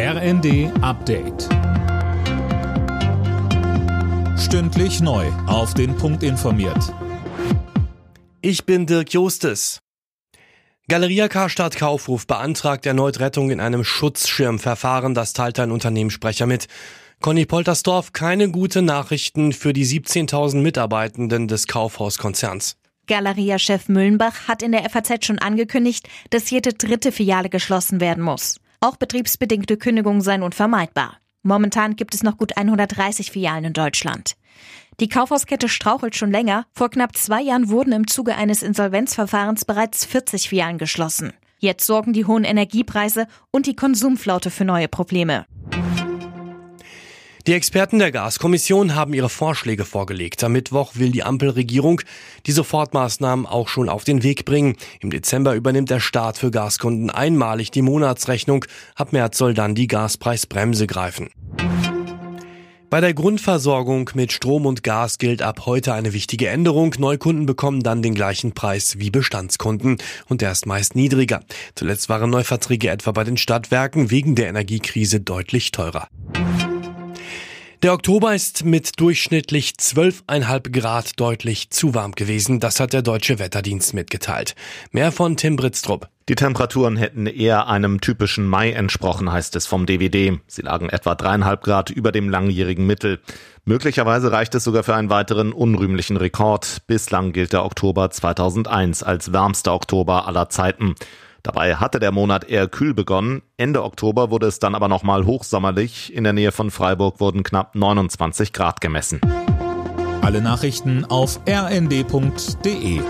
RND 0.00 0.70
Update. 0.80 1.48
Stündlich 4.38 5.00
neu. 5.00 5.26
Auf 5.48 5.74
den 5.74 5.96
Punkt 5.96 6.22
informiert. 6.22 6.94
Ich 8.40 8.64
bin 8.64 8.86
Dirk 8.86 9.12
Jostes. 9.12 9.80
Galeria 10.86 11.26
Karstadt 11.26 11.74
Kaufhof 11.74 12.28
beantragt 12.28 12.86
erneut 12.86 13.18
Rettung 13.18 13.50
in 13.50 13.58
einem 13.58 13.82
Schutzschirmverfahren, 13.82 15.14
das 15.14 15.32
teilte 15.32 15.64
ein 15.64 15.72
Unternehmenssprecher 15.72 16.46
mit. 16.46 16.68
Conny 17.20 17.44
Poltersdorf, 17.44 18.12
keine 18.12 18.52
gute 18.52 18.82
Nachrichten 18.82 19.52
für 19.52 19.72
die 19.72 19.84
17.000 19.84 20.58
Mitarbeitenden 20.58 21.48
des 21.48 21.66
Kaufhauskonzerns. 21.66 22.76
Galeria-Chef 23.08 23.88
Müllenbach 23.88 24.46
hat 24.46 24.62
in 24.62 24.70
der 24.70 24.88
FAZ 24.88 25.26
schon 25.26 25.40
angekündigt, 25.40 26.08
dass 26.30 26.50
jede 26.50 26.72
dritte 26.72 27.10
Filiale 27.10 27.48
geschlossen 27.48 28.00
werden 28.00 28.22
muss. 28.22 28.60
Auch 28.80 28.96
betriebsbedingte 28.96 29.76
Kündigungen 29.76 30.20
seien 30.20 30.42
unvermeidbar. 30.42 31.16
Momentan 31.42 31.96
gibt 31.96 32.14
es 32.14 32.22
noch 32.22 32.36
gut 32.36 32.56
130 32.56 33.32
Filialen 33.32 33.64
in 33.64 33.72
Deutschland. 33.72 34.36
Die 35.00 35.08
Kaufhauskette 35.08 35.68
strauchelt 35.68 36.14
schon 36.14 36.30
länger. 36.30 36.66
Vor 36.74 36.90
knapp 36.90 37.16
zwei 37.16 37.42
Jahren 37.42 37.70
wurden 37.70 37.92
im 37.92 38.06
Zuge 38.06 38.36
eines 38.36 38.62
Insolvenzverfahrens 38.62 39.64
bereits 39.64 40.04
40 40.04 40.48
Filialen 40.48 40.78
geschlossen. 40.78 41.32
Jetzt 41.58 41.86
sorgen 41.86 42.12
die 42.12 42.24
hohen 42.24 42.44
Energiepreise 42.44 43.26
und 43.50 43.66
die 43.66 43.74
Konsumflaute 43.74 44.50
für 44.50 44.64
neue 44.64 44.86
Probleme. 44.86 45.46
Die 47.48 47.54
Experten 47.54 47.98
der 47.98 48.12
Gaskommission 48.12 48.94
haben 48.94 49.14
ihre 49.14 49.30
Vorschläge 49.30 49.86
vorgelegt. 49.86 50.44
Am 50.44 50.52
Mittwoch 50.52 50.96
will 50.96 51.12
die 51.12 51.22
Ampelregierung 51.22 52.02
die 52.44 52.52
Sofortmaßnahmen 52.52 53.46
auch 53.46 53.68
schon 53.68 53.88
auf 53.88 54.04
den 54.04 54.22
Weg 54.22 54.44
bringen. 54.44 54.76
Im 55.00 55.08
Dezember 55.08 55.54
übernimmt 55.54 55.88
der 55.88 56.00
Staat 56.00 56.36
für 56.36 56.50
Gaskunden 56.50 57.08
einmalig 57.08 57.70
die 57.70 57.80
Monatsrechnung. 57.80 58.66
Ab 58.96 59.14
März 59.14 59.38
soll 59.38 59.54
dann 59.54 59.74
die 59.74 59.86
Gaspreisbremse 59.86 60.86
greifen. 60.86 61.30
Bei 62.90 63.00
der 63.00 63.14
Grundversorgung 63.14 64.10
mit 64.12 64.32
Strom 64.32 64.66
und 64.66 64.82
Gas 64.82 65.16
gilt 65.16 65.40
ab 65.40 65.64
heute 65.64 65.94
eine 65.94 66.12
wichtige 66.12 66.48
Änderung. 66.48 66.96
Neukunden 66.98 67.46
bekommen 67.46 67.82
dann 67.82 68.02
den 68.02 68.14
gleichen 68.14 68.52
Preis 68.52 68.98
wie 68.98 69.10
Bestandskunden 69.10 69.96
und 70.28 70.42
der 70.42 70.52
ist 70.52 70.66
meist 70.66 70.94
niedriger. 70.96 71.40
Zuletzt 71.74 72.10
waren 72.10 72.28
Neuverträge 72.28 72.90
etwa 72.90 73.12
bei 73.12 73.24
den 73.24 73.38
Stadtwerken 73.38 74.10
wegen 74.10 74.34
der 74.34 74.48
Energiekrise 74.48 75.20
deutlich 75.20 75.72
teurer. 75.72 76.08
Der 77.84 77.92
Oktober 77.92 78.34
ist 78.34 78.64
mit 78.64 78.98
durchschnittlich 78.98 79.74
12,5 79.78 80.72
Grad 80.72 81.20
deutlich 81.20 81.70
zu 81.70 81.94
warm 81.94 82.10
gewesen. 82.10 82.58
Das 82.58 82.80
hat 82.80 82.92
der 82.92 83.02
Deutsche 83.02 83.38
Wetterdienst 83.38 83.94
mitgeteilt. 83.94 84.56
Mehr 84.90 85.12
von 85.12 85.36
Tim 85.36 85.54
Britztrup. 85.54 86.08
Die 86.28 86.34
Temperaturen 86.34 86.96
hätten 86.96 87.26
eher 87.26 87.68
einem 87.68 88.00
typischen 88.00 88.48
Mai 88.48 88.72
entsprochen, 88.72 89.30
heißt 89.30 89.54
es 89.54 89.66
vom 89.66 89.86
DWD. 89.86 90.40
Sie 90.48 90.62
lagen 90.62 90.88
etwa 90.88 91.14
dreieinhalb 91.14 91.62
Grad 91.62 91.90
über 91.90 92.10
dem 92.10 92.28
langjährigen 92.28 92.84
Mittel. 92.84 93.20
Möglicherweise 93.64 94.32
reicht 94.32 94.56
es 94.56 94.64
sogar 94.64 94.82
für 94.82 94.96
einen 94.96 95.08
weiteren 95.08 95.52
unrühmlichen 95.52 96.16
Rekord. 96.16 96.82
Bislang 96.88 97.30
gilt 97.30 97.52
der 97.52 97.64
Oktober 97.64 98.10
2001 98.10 99.04
als 99.04 99.32
wärmster 99.32 99.72
Oktober 99.72 100.26
aller 100.26 100.48
Zeiten. 100.48 100.96
Dabei 101.48 101.76
hatte 101.76 101.98
der 101.98 102.12
Monat 102.12 102.44
eher 102.44 102.68
kühl 102.68 102.92
begonnen. 102.92 103.40
Ende 103.56 103.82
Oktober 103.82 104.30
wurde 104.30 104.46
es 104.46 104.58
dann 104.58 104.74
aber 104.74 104.86
nochmal 104.86 105.24
hochsommerlich. 105.24 106.12
In 106.12 106.24
der 106.24 106.34
Nähe 106.34 106.52
von 106.52 106.70
Freiburg 106.70 107.20
wurden 107.20 107.42
knapp 107.42 107.74
29 107.74 108.52
Grad 108.52 108.82
gemessen. 108.82 109.22
Alle 110.20 110.42
Nachrichten 110.42 111.06
auf 111.06 111.40
rnd.de 111.48 113.00